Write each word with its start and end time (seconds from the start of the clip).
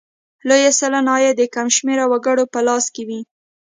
لویه 0.47 0.71
سلنه 0.79 1.11
عاید 1.15 1.35
د 1.37 1.41
کم 1.55 1.67
شمېر 1.75 1.99
وګړو 2.07 2.43
په 2.53 2.59
لاس 2.67 2.85
کې 2.93 3.03
وي. 3.07 3.21